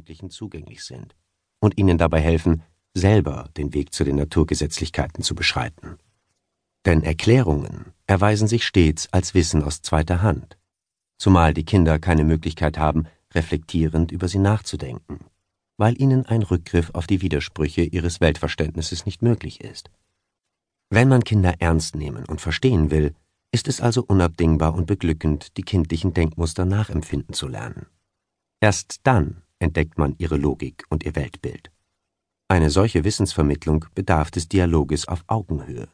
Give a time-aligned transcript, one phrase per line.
[0.00, 1.14] Jugendlichen zugänglich sind
[1.60, 2.62] und ihnen dabei helfen,
[2.94, 5.98] selber den Weg zu den Naturgesetzlichkeiten zu beschreiten.
[6.86, 10.56] Denn Erklärungen erweisen sich stets als Wissen aus zweiter Hand,
[11.18, 15.26] zumal die Kinder keine Möglichkeit haben, reflektierend über sie nachzudenken,
[15.76, 19.90] weil ihnen ein Rückgriff auf die Widersprüche ihres Weltverständnisses nicht möglich ist.
[20.88, 23.14] Wenn man Kinder ernst nehmen und verstehen will,
[23.52, 27.86] ist es also unabdingbar und beglückend, die kindlichen Denkmuster nachempfinden zu lernen.
[28.60, 31.70] Erst dann entdeckt man ihre Logik und ihr Weltbild.
[32.48, 35.88] Eine solche Wissensvermittlung bedarf des Dialoges auf Augenhöhe,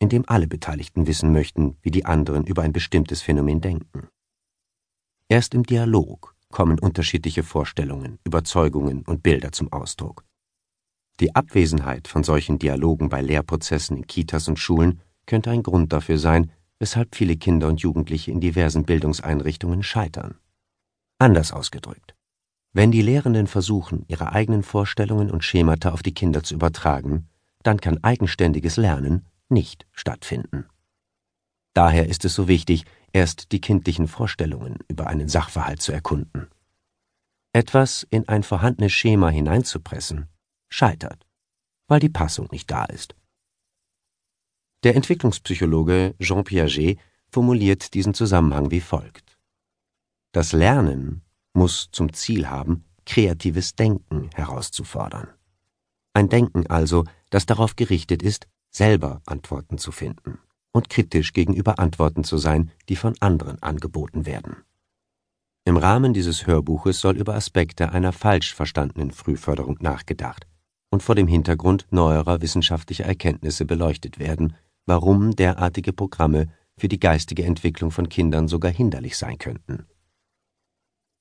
[0.00, 4.08] in dem alle Beteiligten wissen möchten, wie die anderen über ein bestimmtes Phänomen denken.
[5.28, 10.24] Erst im Dialog kommen unterschiedliche Vorstellungen, Überzeugungen und Bilder zum Ausdruck.
[11.20, 16.18] Die Abwesenheit von solchen Dialogen bei Lehrprozessen in Kitas und Schulen könnte ein Grund dafür
[16.18, 16.50] sein,
[16.80, 20.34] weshalb viele Kinder und Jugendliche in diversen Bildungseinrichtungen scheitern.
[21.18, 22.11] Anders ausgedrückt.
[22.74, 27.28] Wenn die Lehrenden versuchen, ihre eigenen Vorstellungen und Schemata auf die Kinder zu übertragen,
[27.62, 30.66] dann kann eigenständiges Lernen nicht stattfinden.
[31.74, 36.48] Daher ist es so wichtig, erst die kindlichen Vorstellungen über einen Sachverhalt zu erkunden.
[37.52, 40.28] Etwas in ein vorhandenes Schema hineinzupressen,
[40.70, 41.26] scheitert,
[41.88, 43.14] weil die Passung nicht da ist.
[44.82, 49.38] Der Entwicklungspsychologe Jean Piaget formuliert diesen Zusammenhang wie folgt.
[50.32, 51.22] Das Lernen
[51.54, 55.28] muss zum Ziel haben, kreatives Denken herauszufordern.
[56.14, 60.38] Ein Denken also, das darauf gerichtet ist, selber Antworten zu finden
[60.72, 64.56] und kritisch gegenüber Antworten zu sein, die von anderen angeboten werden.
[65.64, 70.46] Im Rahmen dieses Hörbuches soll über Aspekte einer falsch verstandenen Frühförderung nachgedacht
[70.90, 74.56] und vor dem Hintergrund neuerer wissenschaftlicher Erkenntnisse beleuchtet werden,
[74.86, 79.86] warum derartige Programme für die geistige Entwicklung von Kindern sogar hinderlich sein könnten.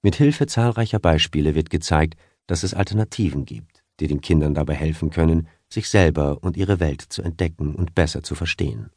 [0.02, 2.16] Mit Hilfe zahlreicher Beispiele wird gezeigt,
[2.48, 7.02] dass es Alternativen gibt, die den Kindern dabei helfen können, sich selber und ihre Welt
[7.02, 8.90] zu entdecken und besser zu verstehen.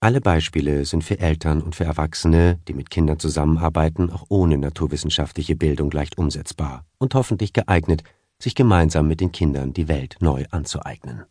[0.00, 5.54] Alle Beispiele sind für Eltern und für Erwachsene, die mit Kindern zusammenarbeiten, auch ohne naturwissenschaftliche
[5.54, 8.02] Bildung leicht umsetzbar und hoffentlich geeignet,
[8.40, 11.24] sich gemeinsam mit den Kindern die Welt neu anzueignen.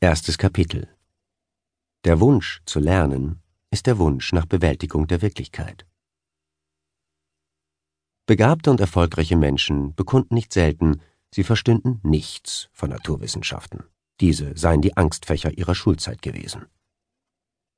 [0.00, 0.88] Erstes Kapitel
[2.04, 5.84] Der Wunsch zu lernen ist der Wunsch nach Bewältigung der Wirklichkeit.
[8.30, 11.00] Begabte und erfolgreiche Menschen bekunden nicht selten,
[11.34, 13.82] sie verstünden nichts von Naturwissenschaften.
[14.20, 16.66] Diese seien die Angstfächer ihrer Schulzeit gewesen.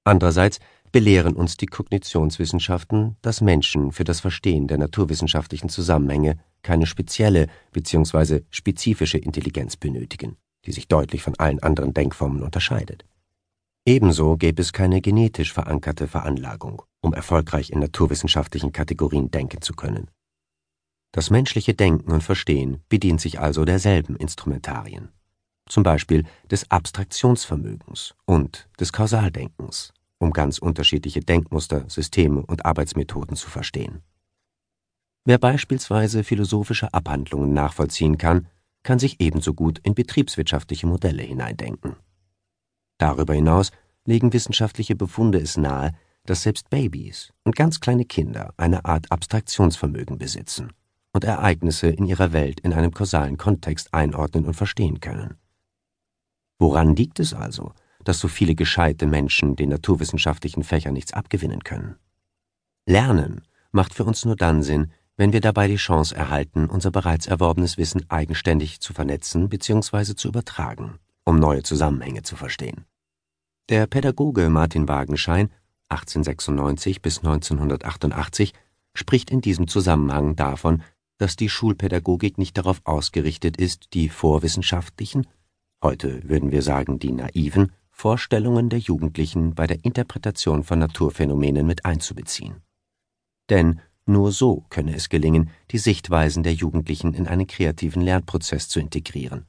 [0.04, 0.58] Andererseits
[0.90, 8.42] belehren uns die Kognitionswissenschaften, dass Menschen für das Verstehen der naturwissenschaftlichen Zusammenhänge keine spezielle bzw.
[8.50, 10.36] spezifische Intelligenz benötigen,
[10.66, 13.06] die sich deutlich von allen anderen Denkformen unterscheidet.
[13.86, 20.10] Ebenso gäbe es keine genetisch verankerte Veranlagung, um erfolgreich in naturwissenschaftlichen Kategorien denken zu können.
[21.12, 25.10] Das menschliche Denken und Verstehen bedient sich also derselben Instrumentarien,
[25.68, 33.50] zum Beispiel des Abstraktionsvermögens und des Kausaldenkens, um ganz unterschiedliche Denkmuster, Systeme und Arbeitsmethoden zu
[33.50, 34.00] verstehen.
[35.26, 38.48] Wer beispielsweise philosophische Abhandlungen nachvollziehen kann,
[38.82, 41.96] kann sich ebenso gut in betriebswirtschaftliche Modelle hineindenken.
[42.96, 43.70] Darüber hinaus
[44.06, 45.92] legen wissenschaftliche Befunde es nahe,
[46.24, 50.72] dass selbst Babys und ganz kleine Kinder eine Art Abstraktionsvermögen besitzen
[51.12, 55.36] und Ereignisse in ihrer Welt in einem kausalen Kontext einordnen und verstehen können.
[56.58, 57.72] Woran liegt es also,
[58.04, 61.96] dass so viele gescheite Menschen den naturwissenschaftlichen Fächern nichts abgewinnen können?
[62.86, 67.26] Lernen macht für uns nur dann Sinn, wenn wir dabei die Chance erhalten, unser bereits
[67.26, 70.14] erworbenes Wissen eigenständig zu vernetzen bzw.
[70.14, 72.86] zu übertragen, um neue Zusammenhänge zu verstehen.
[73.68, 75.50] Der Pädagoge Martin Wagenschein
[75.88, 78.54] 1896 bis 1988
[78.94, 80.82] spricht in diesem Zusammenhang davon,
[81.22, 85.28] dass die Schulpädagogik nicht darauf ausgerichtet ist, die vorwissenschaftlichen,
[85.80, 91.84] heute würden wir sagen die naiven, Vorstellungen der Jugendlichen bei der Interpretation von Naturphänomenen mit
[91.84, 92.56] einzubeziehen.
[93.50, 98.80] Denn nur so könne es gelingen, die Sichtweisen der Jugendlichen in einen kreativen Lernprozess zu
[98.80, 99.46] integrieren,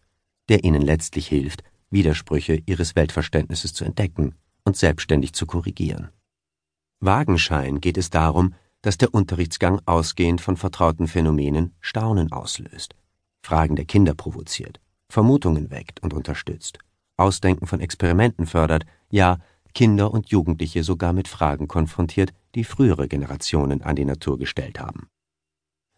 [0.49, 6.09] der ihnen letztlich hilft, Widersprüche ihres Weltverständnisses zu entdecken und selbstständig zu korrigieren.
[6.99, 8.53] Wagenschein geht es darum,
[8.83, 12.93] dass der Unterrichtsgang ausgehend von vertrauten Phänomenen Staunen auslöst,
[13.41, 16.77] Fragen der Kinder provoziert, Vermutungen weckt und unterstützt,
[17.17, 19.39] Ausdenken von Experimenten fördert, ja
[19.73, 25.07] Kinder und Jugendliche sogar mit Fragen konfrontiert, die frühere Generationen an die Natur gestellt haben.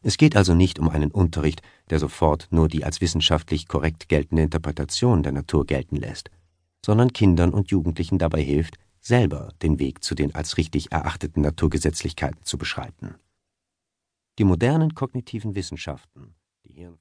[0.03, 4.43] Es geht also nicht um einen Unterricht, der sofort nur die als wissenschaftlich korrekt geltende
[4.43, 6.29] Interpretation der Natur gelten lässt,
[6.85, 12.43] sondern Kindern und Jugendlichen dabei hilft, selber den Weg zu den als richtig erachteten Naturgesetzlichkeiten
[12.43, 13.15] zu beschreiten.
[14.39, 16.35] Die modernen kognitiven Wissenschaften,
[16.65, 16.93] die Hirn